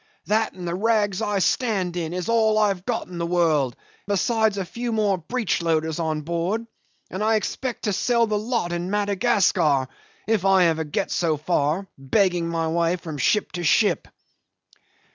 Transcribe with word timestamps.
That 0.25 0.53
and 0.53 0.67
the 0.67 0.73
rags 0.73 1.21
I 1.21 1.37
stand 1.37 1.95
in 1.95 2.11
is 2.11 2.27
all 2.27 2.57
I 2.57 2.69
have 2.69 2.87
got 2.87 3.05
in 3.05 3.19
the 3.19 3.25
world, 3.27 3.75
besides 4.07 4.57
a 4.57 4.65
few 4.65 4.91
more 4.91 5.19
breechloaders 5.19 5.99
on 5.99 6.21
board; 6.21 6.65
and 7.11 7.23
I 7.23 7.35
expect 7.35 7.83
to 7.83 7.93
sell 7.93 8.25
the 8.25 8.35
lot 8.35 8.71
in 8.71 8.89
Madagascar, 8.89 9.87
if 10.25 10.43
I 10.43 10.63
ever 10.65 10.85
get 10.85 11.11
so 11.11 11.37
far 11.37 11.85
begging 11.99 12.49
my 12.49 12.67
way 12.67 12.95
from 12.95 13.19
ship 13.19 13.51
to 13.51 13.63
ship." 13.63 14.07